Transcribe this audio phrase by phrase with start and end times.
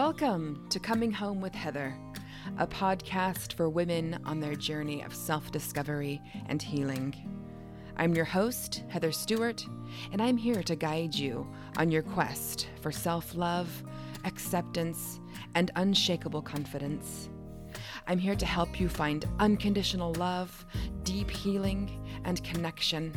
[0.00, 1.94] Welcome to Coming Home with Heather,
[2.56, 7.14] a podcast for women on their journey of self discovery and healing.
[7.98, 9.62] I'm your host, Heather Stewart,
[10.10, 13.70] and I'm here to guide you on your quest for self love,
[14.24, 15.20] acceptance,
[15.54, 17.28] and unshakable confidence.
[18.06, 20.64] I'm here to help you find unconditional love,
[21.02, 21.90] deep healing,
[22.24, 23.12] and connection.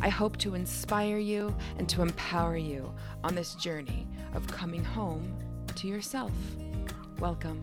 [0.00, 2.92] I hope to inspire you and to empower you
[3.22, 5.38] on this journey of coming home
[5.84, 6.32] to yourself.
[7.18, 7.62] Welcome.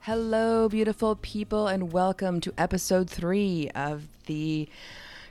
[0.00, 4.68] Hello, beautiful people, and welcome to episode three of the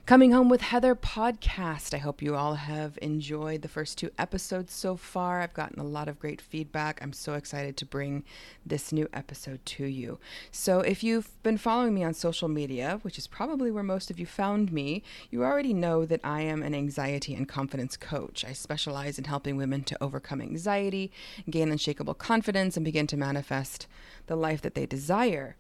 [0.05, 1.91] Coming Home with Heather podcast.
[1.95, 5.41] I hope you all have enjoyed the first two episodes so far.
[5.41, 7.01] I've gotten a lot of great feedback.
[7.01, 8.23] I'm so excited to bring
[8.63, 10.19] this new episode to you.
[10.51, 14.19] So, if you've been following me on social media, which is probably where most of
[14.19, 18.45] you found me, you already know that I am an anxiety and confidence coach.
[18.45, 21.11] I specialize in helping women to overcome anxiety,
[21.49, 23.87] gain unshakable confidence, and begin to manifest
[24.27, 25.55] the life that they desire.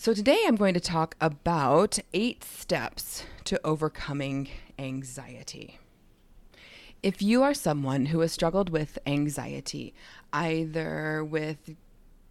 [0.00, 5.80] So, today I'm going to talk about eight steps to overcoming anxiety.
[7.02, 9.92] If you are someone who has struggled with anxiety,
[10.32, 11.74] either with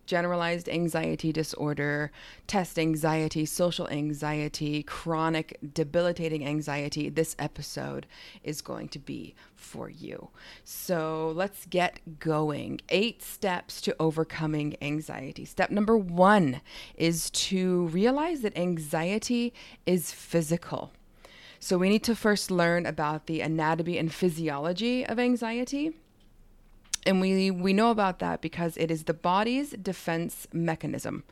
[0.07, 2.11] generalized anxiety disorder,
[2.47, 8.07] test anxiety, social anxiety, chronic debilitating anxiety, this episode
[8.43, 10.29] is going to be for you.
[10.63, 12.81] So let's get going.
[12.89, 15.45] Eight steps to overcoming anxiety.
[15.45, 16.61] Step number one
[16.95, 19.53] is to realize that anxiety
[19.85, 20.93] is physical.
[21.59, 25.93] So we need to first learn about the anatomy and physiology of anxiety
[27.07, 31.23] and we we know about that because it is the body's defense mechanism.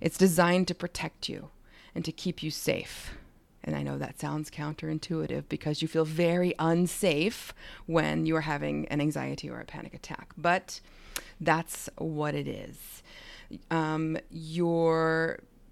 [0.00, 1.50] It's designed to protect you
[1.94, 3.14] and to keep you safe.
[3.62, 7.52] And I know that sounds counterintuitive because you feel very unsafe
[7.86, 10.80] when you are having an anxiety or a panic attack, but
[11.40, 13.02] that's what it is.
[13.70, 15.27] Um, your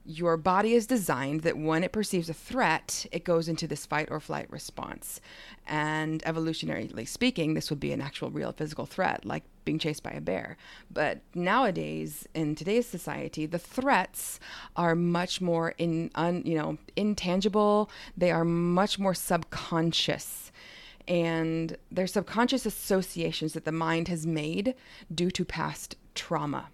[0.06, 4.08] your body is designed that when it perceives a threat, it goes into this fight
[4.10, 5.20] or flight response.
[5.66, 10.12] And evolutionarily speaking, this would be an actual real physical threat, like being chased by
[10.12, 10.56] a bear.
[10.90, 14.38] But nowadays, in today's society, the threats
[14.76, 17.90] are much more in un, you know intangible.
[18.16, 20.52] They are much more subconscious
[21.08, 24.74] and they're subconscious associations that the mind has made
[25.12, 26.68] due to past trauma.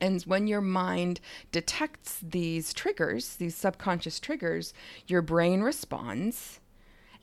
[0.00, 1.20] And when your mind
[1.52, 4.72] detects these triggers, these subconscious triggers,
[5.06, 6.60] your brain responds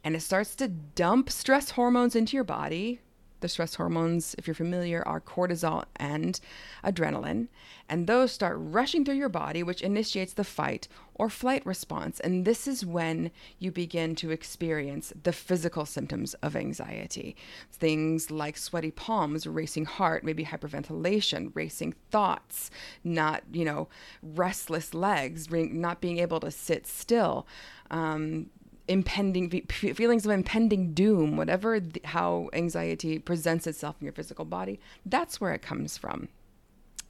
[0.04, 3.02] and it starts to dump stress hormones into your body,
[3.40, 6.40] the stress hormones, if you're familiar, are cortisol and
[6.84, 7.48] adrenaline.
[7.90, 12.20] And those start rushing through your body, which initiates the fight or flight response.
[12.20, 17.36] And this is when you begin to experience the physical symptoms of anxiety.
[17.72, 22.70] Things like sweaty palms, racing heart, maybe hyperventilation, racing thoughts,
[23.04, 23.88] not, you know,
[24.22, 27.48] restless legs, not being able to sit still.
[27.90, 28.50] Um,
[28.88, 34.80] impending feelings of impending doom whatever the, how anxiety presents itself in your physical body
[35.06, 36.30] that's where it comes from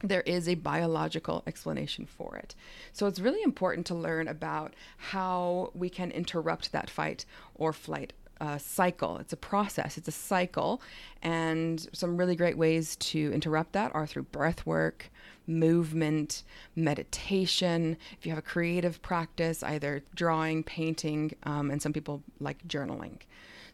[0.02, 2.54] there is a biological explanation for it.
[2.92, 7.24] So it's really important to learn about how we can interrupt that fight
[7.54, 9.16] or flight uh, cycle.
[9.18, 10.80] It's a process, it's a cycle.
[11.22, 15.10] And some really great ways to interrupt that are through breath work,
[15.48, 16.44] movement,
[16.76, 17.96] meditation.
[18.18, 23.18] If you have a creative practice, either drawing, painting, um, and some people like journaling.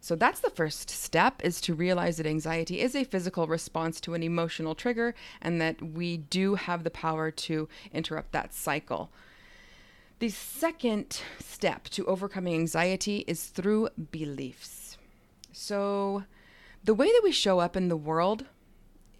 [0.00, 4.12] So that's the first step is to realize that anxiety is a physical response to
[4.12, 9.10] an emotional trigger and that we do have the power to interrupt that cycle.
[10.18, 14.98] The second step to overcoming anxiety is through beliefs.
[15.52, 16.24] So
[16.84, 18.44] the way that we show up in the world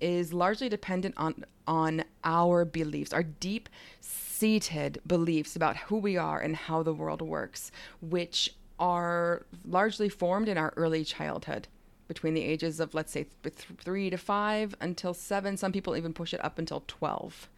[0.00, 3.68] is largely dependent on on our beliefs, our deep
[4.00, 7.70] seated beliefs about who we are and how the world works,
[8.00, 11.68] which are largely formed in our early childhood
[12.08, 16.12] between the ages of let's say th- 3 to 5 until 7 some people even
[16.12, 17.48] push it up until 12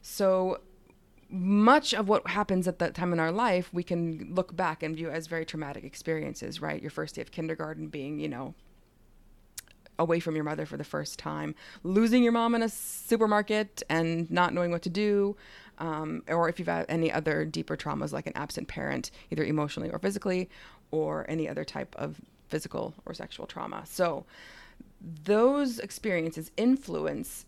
[0.00, 0.60] so
[1.30, 4.96] much of what happens at that time in our life we can look back and
[4.96, 6.80] view as very traumatic experiences right?
[6.80, 8.54] Your first day of kindergarten being you know
[9.98, 14.30] away from your mother for the first time, losing your mom in a supermarket and
[14.30, 15.36] not knowing what to do,
[15.78, 19.90] um, or if you've had any other deeper traumas like an absent parent, either emotionally
[19.90, 20.48] or physically,
[20.90, 23.82] or any other type of physical or sexual trauma.
[23.86, 24.24] So,
[25.24, 27.46] those experiences influence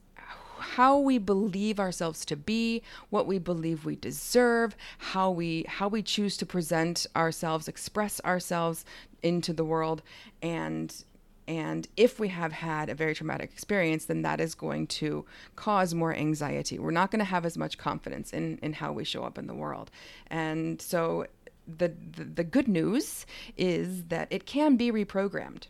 [0.60, 6.02] how we believe ourselves to be, what we believe we deserve, how we how we
[6.02, 8.84] choose to present ourselves, express ourselves
[9.22, 10.02] into the world
[10.42, 11.04] and
[11.48, 15.24] and if we have had a very traumatic experience, then that is going to
[15.56, 16.78] cause more anxiety.
[16.78, 19.46] We're not going to have as much confidence in, in how we show up in
[19.46, 19.90] the world.
[20.28, 21.26] And so
[21.66, 23.26] the, the, the good news
[23.56, 25.64] is that it can be reprogrammed.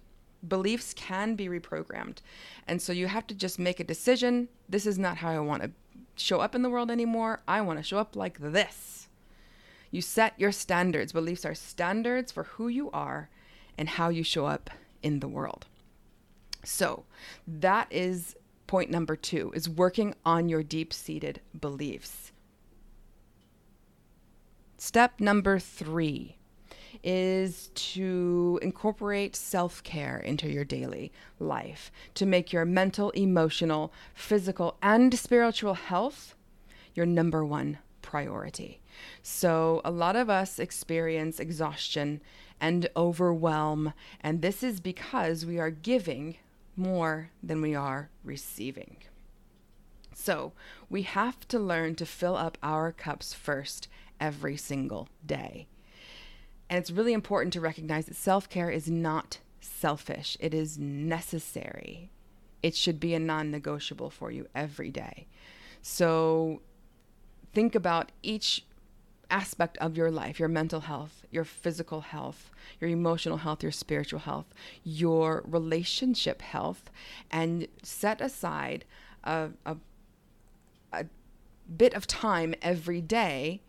[0.47, 2.19] Beliefs can be reprogrammed.
[2.67, 4.49] And so you have to just make a decision.
[4.69, 5.71] This is not how I want to
[6.17, 7.41] show up in the world anymore.
[7.47, 9.09] I want to show up like this.
[9.91, 11.13] You set your standards.
[11.13, 13.29] Beliefs are standards for who you are
[13.77, 14.71] and how you show up
[15.03, 15.67] in the world.
[16.65, 17.05] So,
[17.47, 18.37] that is
[18.67, 22.33] point number 2 is working on your deep-seated beliefs.
[24.77, 26.37] Step number 3
[27.03, 34.77] is to incorporate self care into your daily life to make your mental, emotional, physical,
[34.83, 36.35] and spiritual health
[36.95, 38.81] your number one priority.
[39.23, 42.21] So, a lot of us experience exhaustion
[42.61, 43.93] and overwhelm.
[44.21, 46.37] And this is because we are giving
[46.77, 48.99] more than we are receiving.
[50.15, 50.53] So
[50.89, 53.89] we have to learn to fill up our cups first
[54.21, 55.67] every single day.
[56.69, 62.11] And it's really important to recognize that self care is not selfish, it is necessary.
[62.63, 65.27] It should be a non negotiable for you every day.
[65.83, 66.61] So
[67.53, 68.65] think about each
[69.31, 72.51] aspect of your life your mental health, your physical health,
[72.81, 74.47] your emotional health, your spiritual health,
[74.85, 76.91] your relationship health,
[77.31, 78.85] and set aside
[79.25, 79.77] a, a,
[80.93, 81.05] a
[81.77, 83.61] bit of time every day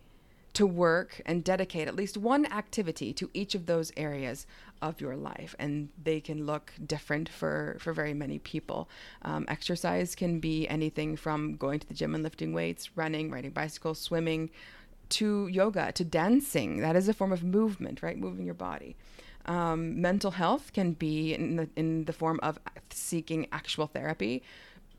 [0.53, 4.45] to work and dedicate at least one activity to each of those areas
[4.81, 5.55] of your life.
[5.57, 8.89] And they can look different for for very many people.
[9.21, 13.51] Um, exercise can be anything from going to the gym and lifting weights running riding
[13.51, 14.49] bicycles swimming
[15.11, 16.81] to yoga, to dancing.
[16.81, 18.17] That is a form of movement, right?
[18.17, 18.95] Moving your body.
[19.45, 22.59] Um, mental health can be in the, in the form of
[22.91, 24.43] seeking actual therapy,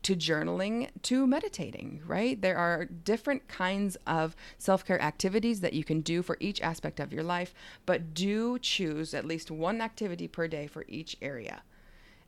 [0.03, 2.39] to journaling, to meditating, right?
[2.41, 6.99] There are different kinds of self care activities that you can do for each aspect
[6.99, 7.53] of your life,
[7.85, 11.63] but do choose at least one activity per day for each area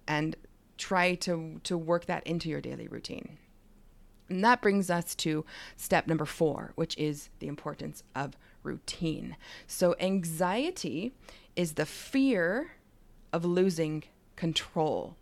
[0.08, 0.36] and
[0.78, 3.38] try to, to work that into your daily routine.
[4.30, 5.46] And that brings us to
[5.76, 9.38] step number four, which is the importance of routine.
[9.68, 11.14] So, anxiety
[11.56, 12.72] is the fear
[13.32, 14.04] of losing
[14.36, 15.16] control,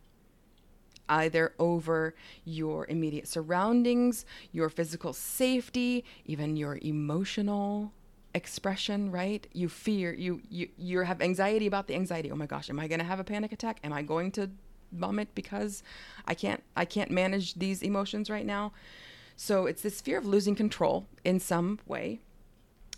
[1.09, 2.15] either over
[2.45, 7.91] your immediate surroundings, your physical safety, even your emotional
[8.35, 9.45] expression right?
[9.53, 12.31] You fear you you you have anxiety about the anxiety.
[12.31, 13.79] Oh my gosh am i going to have a panic attack?
[13.83, 14.49] Am i going to
[14.93, 15.83] vomit because
[16.27, 18.73] I can't I can't manage these emotions right now.
[19.35, 22.19] So it's this fear of losing control in some way.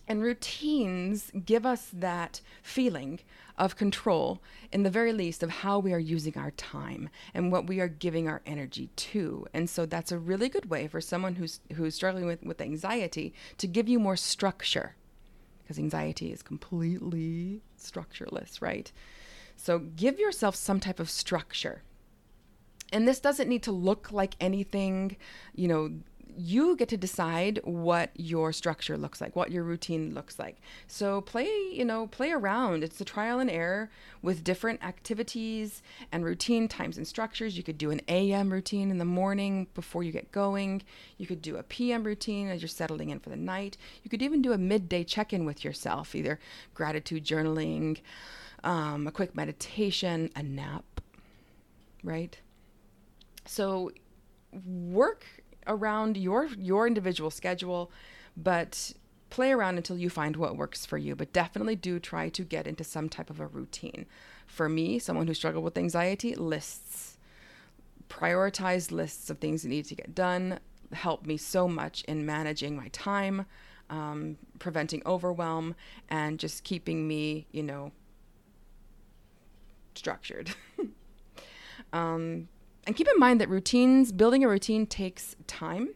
[0.07, 3.21] And routines give us that feeling
[3.57, 7.67] of control, in the very least, of how we are using our time and what
[7.67, 9.47] we are giving our energy to.
[9.53, 13.33] And so that's a really good way for someone who's who's struggling with, with anxiety
[13.57, 14.95] to give you more structure.
[15.63, 18.91] Because anxiety is completely structureless, right?
[19.55, 21.81] So give yourself some type of structure.
[22.91, 25.17] And this doesn't need to look like anything,
[25.55, 25.91] you know,
[26.37, 30.57] you get to decide what your structure looks like, what your routine looks like.
[30.87, 32.83] So play, you know, play around.
[32.83, 33.89] It's a trial and error
[34.21, 35.81] with different activities
[36.11, 37.57] and routine times and structures.
[37.57, 40.83] You could do an AM routine in the morning before you get going.
[41.17, 43.77] You could do a PM routine as you're settling in for the night.
[44.03, 46.39] You could even do a midday check-in with yourself, either
[46.73, 47.99] gratitude journaling,
[48.65, 50.99] um, a quick meditation, a nap,
[52.03, 52.37] right?
[53.45, 53.91] So
[54.65, 55.25] work
[55.67, 57.91] around your your individual schedule,
[58.35, 58.93] but
[59.29, 61.15] play around until you find what works for you.
[61.15, 64.05] But definitely do try to get into some type of a routine.
[64.47, 67.17] For me, someone who struggled with anxiety, lists,
[68.09, 70.59] prioritized lists of things that need to get done
[70.91, 73.45] help me so much in managing my time,
[73.89, 75.75] um, preventing overwhelm,
[76.09, 77.91] and just keeping me, you know,
[79.97, 80.51] structured.
[81.93, 82.47] um,
[82.85, 85.89] and keep in mind that routines, building a routine takes time.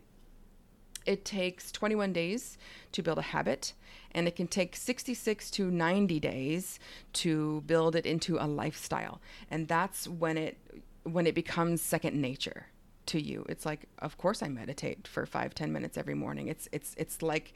[1.06, 2.58] It takes 21 days
[2.92, 3.74] to build a habit,
[4.12, 6.80] and it can take 66 to 90 days
[7.14, 9.22] to build it into a lifestyle.
[9.50, 10.58] And that's when it
[11.04, 12.68] when it becomes second nature
[13.08, 13.46] to you.
[13.50, 16.48] It's like, of course I meditate for five, ten minutes every morning.
[16.48, 17.54] It's it's it's like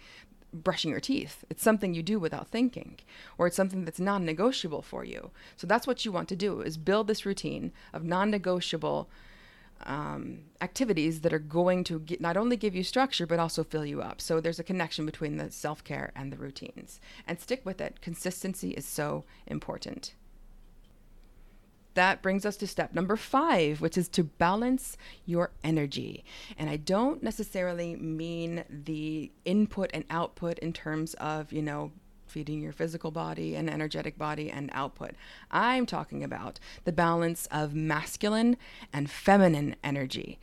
[0.53, 1.43] brushing your teeth.
[1.49, 2.99] It's something you do without thinking,
[3.37, 5.31] or it's something that's non-negotiable for you.
[5.57, 9.09] So that's what you want to do: is build this routine of non-negotiable
[9.85, 13.85] um, activities that are going to get, not only give you structure but also fill
[13.85, 14.21] you up.
[14.21, 16.99] So there's a connection between the self care and the routines.
[17.27, 18.01] And stick with it.
[18.01, 20.13] Consistency is so important.
[21.95, 26.23] That brings us to step number five, which is to balance your energy.
[26.57, 31.91] And I don't necessarily mean the input and output in terms of, you know,
[32.25, 35.11] feeding your physical body and energetic body and output.
[35.51, 38.57] I'm talking about the balance of masculine
[38.91, 40.39] and feminine energy.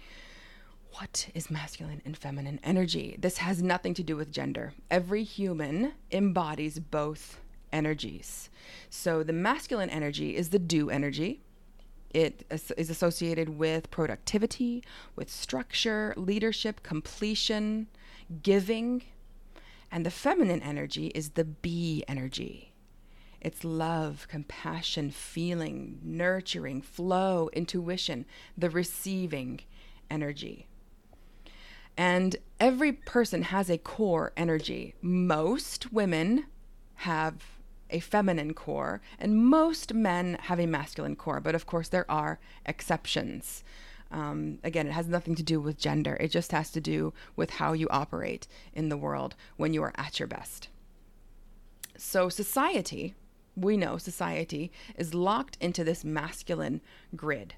[0.92, 3.16] What is masculine and feminine energy?
[3.18, 4.72] This has nothing to do with gender.
[4.90, 7.40] Every human embodies both
[7.72, 8.50] energies.
[8.88, 11.42] So the masculine energy is the do energy.
[12.12, 14.82] It is associated with productivity,
[15.14, 17.86] with structure, leadership, completion,
[18.42, 19.04] giving,
[19.92, 22.72] and the feminine energy is the be energy.
[23.40, 28.26] It's love, compassion, feeling, nurturing, flow, intuition,
[28.58, 29.60] the receiving
[30.10, 30.66] energy.
[31.96, 34.94] And every person has a core energy.
[35.00, 36.46] Most women
[36.96, 37.59] have
[37.90, 41.40] a feminine core, and most men have a masculine core.
[41.40, 43.64] But of course, there are exceptions.
[44.10, 46.16] Um, again, it has nothing to do with gender.
[46.18, 49.92] It just has to do with how you operate in the world when you are
[49.96, 50.68] at your best.
[51.96, 53.14] So, society,
[53.56, 56.80] we know society is locked into this masculine
[57.14, 57.54] grid.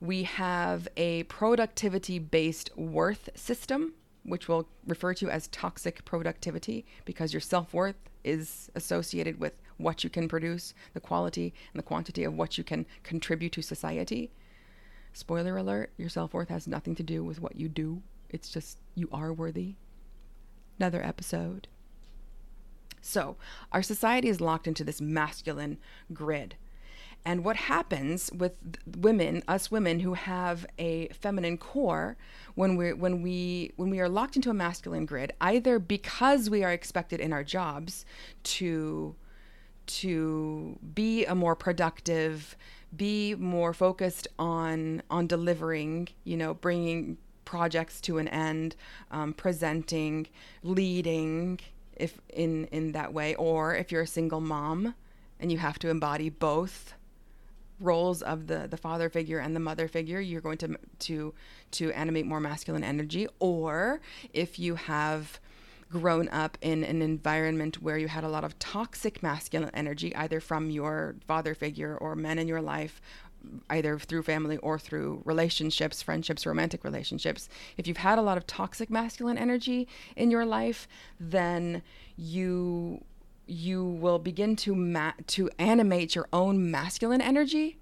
[0.00, 3.92] We have a productivity based worth system,
[4.24, 10.04] which we'll refer to as toxic productivity because your self worth is associated with what
[10.04, 14.30] you can produce, the quality and the quantity of what you can contribute to society.
[15.12, 18.02] Spoiler alert, your self worth has nothing to do with what you do.
[18.28, 19.74] It's just you are worthy.
[20.78, 21.68] Another episode.
[23.02, 23.36] So,
[23.72, 25.78] our society is locked into this masculine
[26.12, 26.56] grid.
[27.24, 28.52] And what happens with
[28.96, 32.16] women, us women who have a feminine core,
[32.54, 36.64] when we when we when we are locked into a masculine grid, either because we
[36.64, 38.04] are expected in our jobs
[38.44, 39.14] to
[39.86, 42.56] to be a more productive,
[42.96, 48.76] be more focused on on delivering you know bringing projects to an end
[49.10, 50.26] um, presenting
[50.62, 51.58] leading
[51.96, 54.94] if in in that way or if you're a single mom
[55.40, 56.94] and you have to embody both
[57.80, 61.34] roles of the the father figure and the mother figure you're going to to
[61.72, 63.26] to animate more masculine energy.
[63.38, 64.00] Or
[64.32, 65.40] if you have
[65.90, 70.40] grown up in an environment where you had a lot of toxic masculine energy, either
[70.40, 73.00] from your father figure or men in your life,
[73.70, 78.46] either through family or through relationships, friendships, romantic relationships, if you've had a lot of
[78.46, 80.86] toxic masculine energy in your life,
[81.18, 81.82] then
[82.16, 83.02] you
[83.50, 87.78] you will begin to ma- to animate your own masculine energy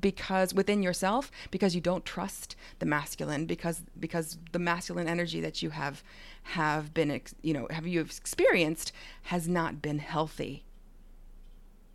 [0.00, 5.62] because within yourself because you don't trust the masculine because because the masculine energy that
[5.62, 6.02] you have
[6.42, 8.92] have been you know have you experienced
[9.22, 10.64] has not been healthy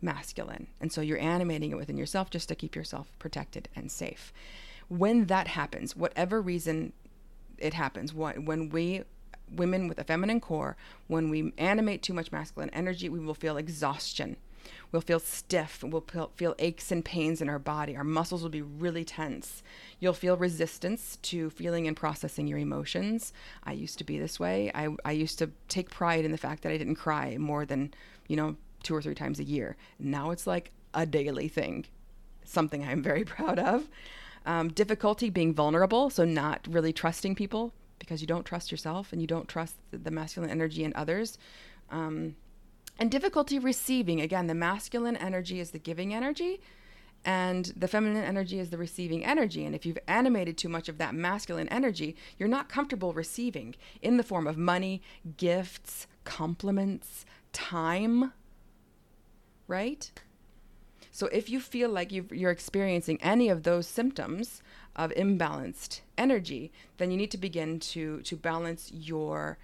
[0.02, 0.66] masculine.
[0.80, 4.32] And so you're animating it within yourself just to keep yourself protected and safe.
[4.88, 6.92] When that happens whatever reason
[7.58, 9.02] it happens when we
[9.50, 10.76] women with a feminine core
[11.06, 14.36] when we animate too much masculine energy we will feel exhaustion
[14.92, 15.82] We'll feel stiff.
[15.82, 16.04] We'll
[16.36, 17.96] feel aches and pains in our body.
[17.96, 19.62] Our muscles will be really tense.
[20.00, 23.32] You'll feel resistance to feeling and processing your emotions.
[23.64, 24.70] I used to be this way.
[24.74, 27.92] I, I used to take pride in the fact that I didn't cry more than,
[28.28, 29.76] you know, two or three times a year.
[29.98, 31.86] Now it's like a daily thing,
[32.44, 33.88] something I'm very proud of.
[34.44, 39.20] Um, difficulty being vulnerable, so not really trusting people because you don't trust yourself and
[39.20, 41.38] you don't trust the masculine energy in others.
[41.90, 42.36] Um,
[42.98, 44.20] and difficulty receiving.
[44.20, 46.60] Again the masculine energy is the giving energy
[47.24, 49.64] and the feminine energy is the receiving energy.
[49.64, 54.16] And if you've animated too much of that masculine energy you're not comfortable receiving in
[54.16, 55.02] the form of money
[55.36, 58.32] gifts compliments time
[59.68, 60.10] right
[61.16, 64.62] so if you feel like you are experiencing any of those symptoms
[64.94, 69.56] of imbalanced energy then you need to begin to to balance your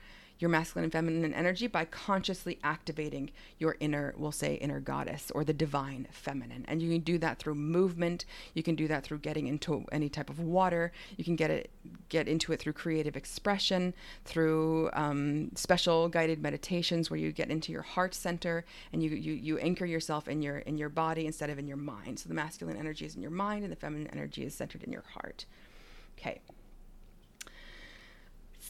[0.43, 5.45] your masculine and feminine energy by consciously activating your inner, we'll say, inner goddess or
[5.45, 6.65] the divine feminine.
[6.69, 8.25] And you can do that through movement.
[8.53, 10.93] You can do that through getting into any type of water.
[11.17, 11.71] You can get it,
[12.09, 13.95] get into it through creative expression,
[14.25, 19.33] through um, special guided meditations where you get into your heart center and you, you
[19.35, 22.19] you anchor yourself in your in your body instead of in your mind.
[22.19, 24.93] So the masculine energy is in your mind and the feminine energy is centered in
[24.93, 25.47] your heart.
[26.19, 26.41] Okay.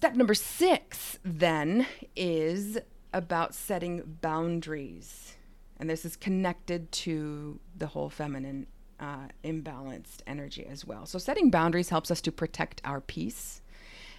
[0.03, 2.77] Step number six, then, is
[3.13, 5.37] about setting boundaries.
[5.79, 8.67] And this is connected to the whole feminine
[8.99, 11.07] uh, imbalanced energy as well.
[11.07, 13.63] So, setting boundaries helps us to protect our peace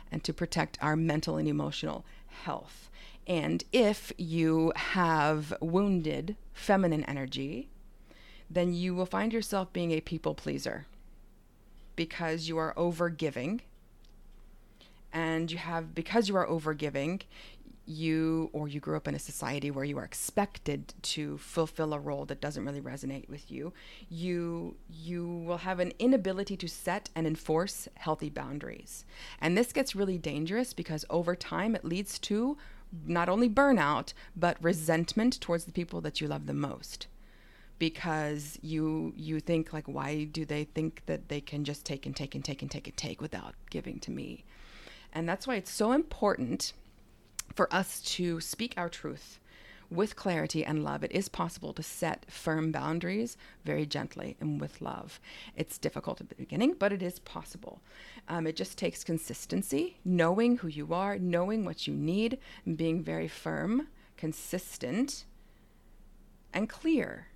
[0.10, 2.90] and to protect our mental and emotional health.
[3.28, 7.68] And if you have wounded feminine energy,
[8.50, 10.86] then you will find yourself being a people pleaser
[11.98, 13.60] because you are over giving.
[15.14, 17.22] And you have, because you are over giving,
[17.86, 22.00] you or you grew up in a society where you are expected to fulfill a
[22.00, 23.74] role that doesn't really resonate with you
[24.10, 29.06] you you will have an inability to set and enforce healthy boundaries.
[29.42, 32.58] And this gets really dangerous because over time it leads to
[33.06, 37.08] not only burnout but resentment towards the people that you love the most.
[37.80, 42.16] Because you you think like why do they think that they can just take and
[42.16, 44.46] take and take and take and take without giving to me
[45.14, 46.74] and that's why it's so important
[47.56, 49.40] for us to speak our truth
[49.90, 51.04] with clarity and love.
[51.04, 55.20] It is possible to set firm boundaries very gently and with love.
[55.56, 57.80] It's difficult at the beginning, but it is possible.
[58.28, 63.04] Um, it just takes consistency, knowing who you are, knowing what you need, and being
[63.04, 65.26] very firm, consistent,
[66.54, 67.28] and clear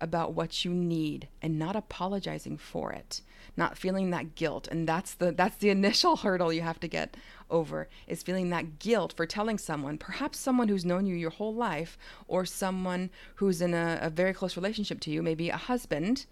[0.00, 3.20] about what you need and not apologizing for it
[3.58, 4.68] not feeling that guilt.
[4.68, 7.16] And that's the that's the initial hurdle you have to get
[7.50, 11.54] over is feeling that guilt for telling someone perhaps someone who's known you your whole
[11.54, 16.26] life or someone who's in a, a very close relationship to you maybe a husband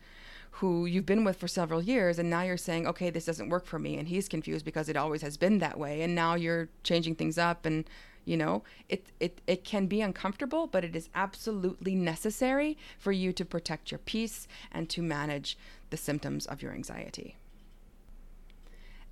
[0.51, 3.65] who you've been with for several years and now you're saying okay this doesn't work
[3.65, 6.69] for me and he's confused because it always has been that way and now you're
[6.83, 7.89] changing things up and
[8.27, 13.33] you know it, it it can be uncomfortable but it is absolutely necessary for you
[13.33, 15.57] to protect your peace and to manage
[15.91, 17.37] the symptoms of your anxiety.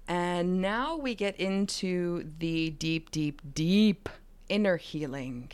[0.07, 4.09] And now we get into the deep deep deep
[4.49, 5.51] inner healing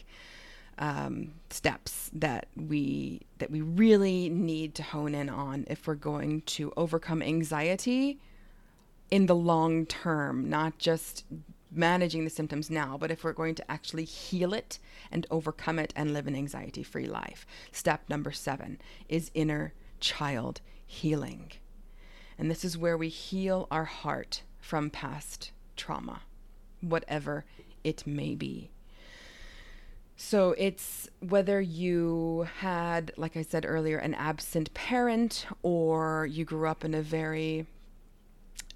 [0.79, 6.41] um, steps that we that we really need to hone in on if we're going
[6.43, 8.19] to overcome anxiety
[9.11, 11.25] in the long term, not just
[11.71, 14.79] managing the symptoms now, but if we're going to actually heal it
[15.11, 17.47] and overcome it and live an anxiety free life.
[17.73, 21.53] Step number seven is inner child healing.
[22.39, 26.23] And this is where we heal our heart from past trauma,
[26.81, 27.45] whatever
[27.85, 28.71] it may be.
[30.17, 36.69] So it's whether you had, like I said earlier, an absent parent or you grew
[36.69, 37.67] up in a very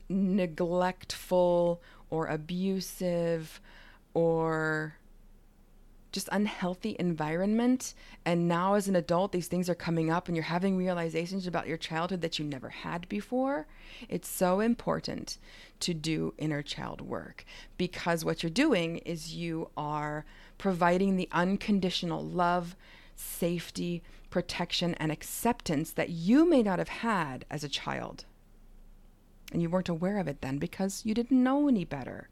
[0.09, 1.83] neglectful
[2.14, 3.61] or abusive
[4.14, 4.94] or
[6.12, 7.92] just unhealthy environment.
[8.24, 11.66] And now as an adult these things are coming up and you're having realizations about
[11.66, 13.66] your childhood that you never had before.
[14.09, 15.38] It's so important
[15.81, 17.44] to do inner child work
[17.77, 20.24] because what you're doing is you are
[20.57, 22.77] providing the unconditional love
[23.16, 28.24] safety protection and acceptance that you may not have had as a child
[29.55, 32.29] and you weren't aware of it then because you didn't know any better.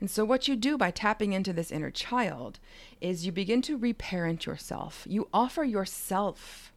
[0.00, 2.58] And so, what you do by tapping into this inner child
[3.00, 5.06] is you begin to reparent yourself.
[5.08, 6.72] You offer yourself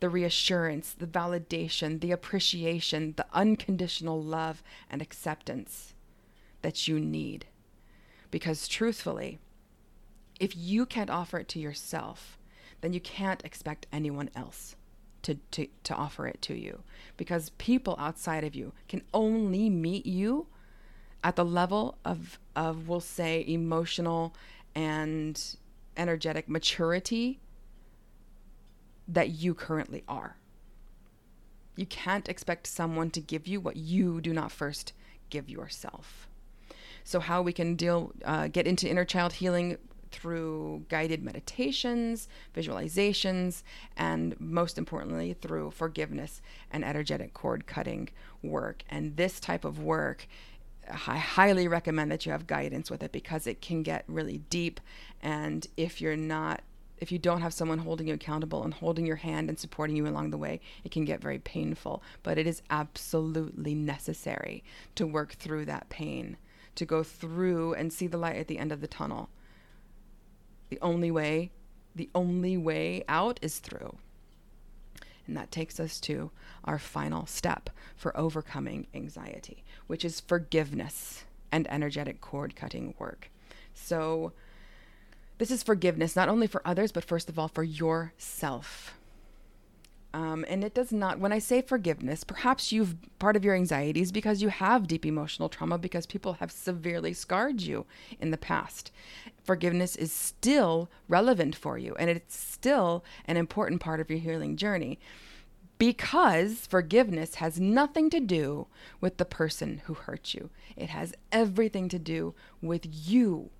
[0.00, 5.94] the reassurance, the validation, the appreciation, the unconditional love and acceptance
[6.62, 7.46] that you need.
[8.30, 9.38] Because truthfully,
[10.38, 12.38] if you can't offer it to yourself,
[12.82, 14.76] then you can't expect anyone else
[15.22, 16.80] to, to, to offer it to you
[17.16, 20.46] because people outside of you can only meet you
[21.22, 24.34] at the level of, of we'll say, emotional
[24.74, 25.56] and
[25.96, 27.40] energetic maturity
[29.08, 30.36] that you currently are.
[31.76, 34.92] You can't expect someone to give you what you do not first
[35.30, 36.28] give yourself.
[37.04, 39.78] So, how we can deal, uh, get into inner child healing
[40.10, 43.62] through guided meditations, visualizations,
[43.96, 46.40] and most importantly, through forgiveness
[46.70, 48.08] and energetic cord cutting
[48.42, 48.82] work.
[48.88, 50.26] And this type of work,
[51.06, 54.80] I highly recommend that you have guidance with it because it can get really deep.
[55.22, 56.62] And if you're not
[57.00, 60.06] if you don't have someone holding you accountable and holding your hand and supporting you
[60.06, 62.02] along the way, it can get very painful.
[62.22, 64.64] But it is absolutely necessary
[64.96, 66.36] to work through that pain,
[66.74, 69.28] to go through and see the light at the end of the tunnel.
[70.68, 71.50] The only way,
[71.94, 73.96] the only way out is through.
[75.26, 76.30] And that takes us to
[76.64, 83.30] our final step for overcoming anxiety, which is forgiveness and energetic cord cutting work.
[83.74, 84.32] So,
[85.38, 88.97] this is forgiveness, not only for others, but first of all for yourself.
[90.14, 94.00] Um, and it does not, when I say forgiveness, perhaps you've part of your anxiety
[94.00, 97.84] is because you have deep emotional trauma because people have severely scarred you
[98.18, 98.90] in the past.
[99.44, 104.56] Forgiveness is still relevant for you and it's still an important part of your healing
[104.56, 104.98] journey.
[105.76, 108.66] Because forgiveness has nothing to do
[109.00, 113.50] with the person who hurt you, it has everything to do with you.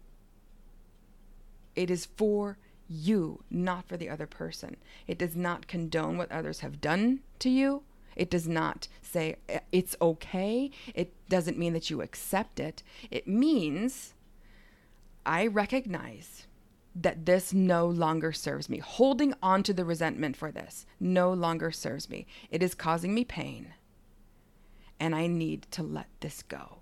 [1.77, 4.77] It is for you, not for the other person.
[5.07, 7.83] It does not condone what others have done to you.
[8.17, 9.37] It does not say
[9.71, 10.71] it's okay.
[10.95, 12.83] It doesn't mean that you accept it.
[13.11, 14.15] It means
[15.25, 16.47] I recognize
[16.97, 18.79] that this no longer serves me.
[18.79, 22.27] Holding on to the resentment for this no longer serves me.
[22.51, 23.75] It is causing me pain.
[24.99, 26.79] And I need to let this go.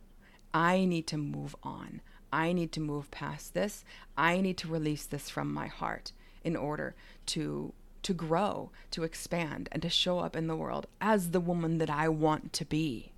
[0.54, 2.00] I need to move on.
[2.36, 3.82] I need to move past this.
[4.14, 6.12] I need to release this from my heart
[6.44, 6.94] in order
[7.26, 7.72] to
[8.02, 11.90] to grow, to expand and to show up in the world as the woman that
[11.90, 13.10] I want to be.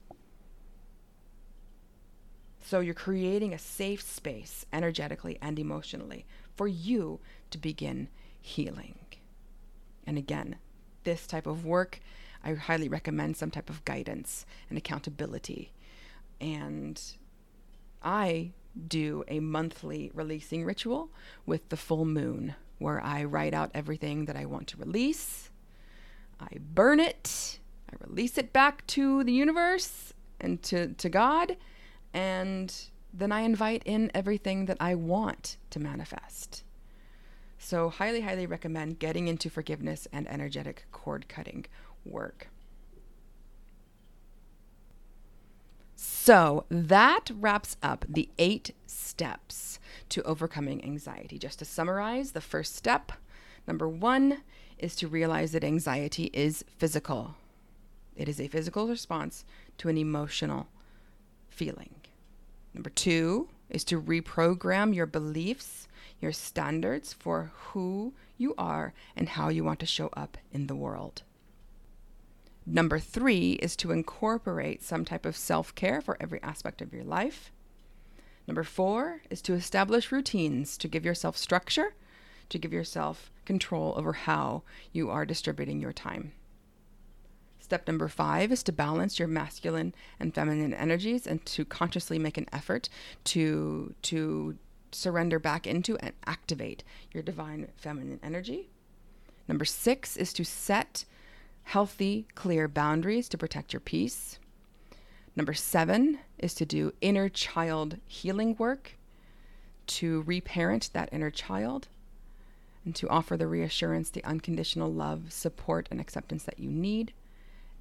[2.63, 6.25] So you're creating a safe space energetically and emotionally
[6.57, 8.09] for you to begin
[8.41, 8.95] healing.
[10.07, 10.57] And again,
[11.05, 12.01] this type of work,
[12.43, 15.73] I highly recommend some type of guidance and accountability.
[16.41, 16.99] And
[18.03, 18.53] I
[18.87, 21.11] do a monthly releasing ritual
[21.47, 25.51] with the full moon where I write out everything that I want to release.
[26.41, 27.59] I burn it,
[27.91, 31.57] I release it back to the universe and to, to God,
[32.15, 32.73] and
[33.13, 36.63] then I invite in everything that I want to manifest.
[37.59, 41.67] So, highly, highly recommend getting into forgiveness and energetic cord cutting
[42.05, 42.49] work.
[46.01, 49.81] So, that wraps up the eight steps
[50.11, 51.41] to overcoming anxiety.
[51.41, 53.11] Just to summarize, the first step,
[53.67, 54.43] number one,
[54.79, 57.35] is to realize that anxiety is physical.
[58.15, 59.45] It is a physical response
[59.79, 60.69] to an emotional
[61.49, 61.97] feeling.
[62.73, 65.89] Number two is to reprogram your beliefs,
[66.21, 70.77] your standards for who you are and how you want to show up in the
[70.77, 71.25] world.
[72.71, 77.05] Number three is to incorporate some type of self care for every aspect of your
[77.05, 77.51] life.
[78.47, 81.95] Number four is to establish routines to give yourself structure,
[82.51, 86.33] to give yourself control over how you are distributing your time.
[87.59, 92.37] Step number five is to balance your masculine and feminine energies and to consciously make
[92.37, 92.91] an effort
[93.25, 94.59] to, to
[94.93, 98.69] surrender back into and activate your divine feminine energy.
[99.47, 101.07] Number six is to set
[101.69, 104.39] healthy, clear boundaries to protect your peace.
[105.37, 108.93] Number seven is to do inner child healing work
[109.89, 111.89] to reparent that inner child
[112.87, 117.13] and to offer the reassurance, the unconditional love, support, and acceptance that you need.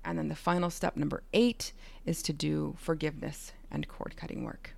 [0.04, 1.72] And then the final step, number eight,
[2.06, 4.74] is to do forgiveness and cord cutting work.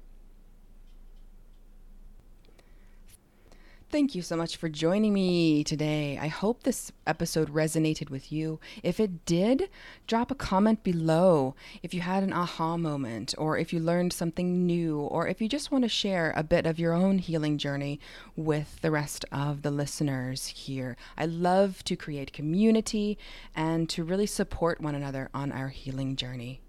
[3.92, 6.20] Thank you so much for joining me today.
[6.22, 8.60] I hope this episode resonated with you.
[8.84, 9.68] If it did,
[10.06, 14.68] drop a comment below if you had an aha moment, or if you learned something
[14.68, 18.00] new, or if you just want to share a bit of your own healing journey
[18.36, 20.96] with the rest of the listeners here.
[21.18, 23.18] I love to create community
[23.56, 26.62] and to really support one another on our healing journey.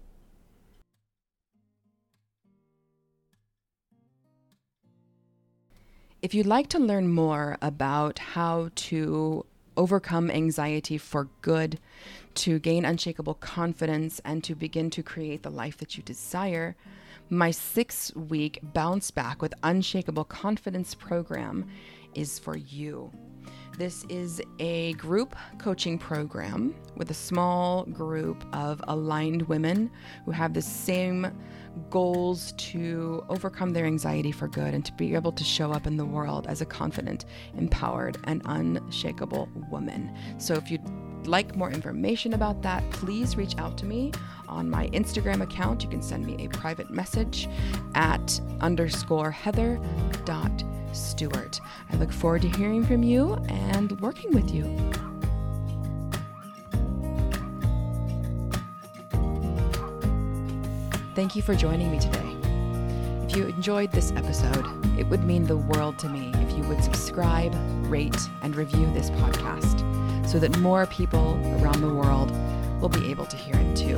[6.21, 9.43] If you'd like to learn more about how to
[9.75, 11.79] overcome anxiety for good,
[12.35, 16.75] to gain unshakable confidence, and to begin to create the life that you desire,
[17.31, 21.65] my six week Bounce Back with Unshakable Confidence program
[22.13, 23.09] is for you.
[23.77, 29.89] This is a group coaching program with a small group of aligned women
[30.25, 31.31] who have the same
[31.89, 35.95] goals to overcome their anxiety for good and to be able to show up in
[35.95, 37.23] the world as a confident,
[37.57, 40.13] empowered, and unshakable woman.
[40.37, 40.69] So if
[41.25, 44.11] like more information about that, please reach out to me
[44.47, 45.83] on my Instagram account.
[45.83, 47.47] You can send me a private message
[47.95, 49.79] at underscore heather
[50.25, 51.59] dot Stewart.
[51.91, 54.65] I look forward to hearing from you and working with you.
[61.15, 62.35] Thank you for joining me today.
[63.27, 64.65] If you enjoyed this episode,
[64.97, 67.53] it would mean the world to me if you would subscribe,
[67.89, 69.90] rate, and review this podcast
[70.25, 72.31] so that more people around the world
[72.81, 73.97] will be able to hear it too.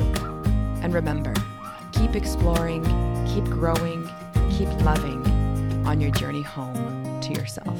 [0.81, 1.33] And remember,
[1.91, 2.83] keep exploring,
[3.27, 4.09] keep growing,
[4.51, 5.25] keep loving
[5.85, 7.77] on your journey home to yourself.